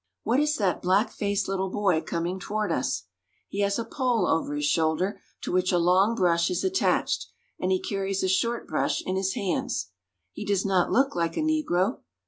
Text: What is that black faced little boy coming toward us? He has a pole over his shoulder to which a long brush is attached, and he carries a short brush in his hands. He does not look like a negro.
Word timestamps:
What 0.23 0.39
is 0.39 0.55
that 0.57 0.81
black 0.81 1.11
faced 1.11 1.47
little 1.47 1.69
boy 1.69 2.01
coming 2.01 2.39
toward 2.39 2.71
us? 2.71 3.03
He 3.49 3.59
has 3.59 3.77
a 3.77 3.85
pole 3.85 4.25
over 4.25 4.55
his 4.55 4.65
shoulder 4.65 5.21
to 5.41 5.51
which 5.51 5.71
a 5.71 5.77
long 5.77 6.15
brush 6.15 6.49
is 6.49 6.63
attached, 6.63 7.27
and 7.59 7.71
he 7.71 7.79
carries 7.79 8.23
a 8.23 8.27
short 8.27 8.67
brush 8.67 9.03
in 9.05 9.15
his 9.15 9.35
hands. 9.35 9.91
He 10.31 10.43
does 10.43 10.65
not 10.65 10.91
look 10.91 11.15
like 11.15 11.37
a 11.37 11.41
negro. 11.41 11.99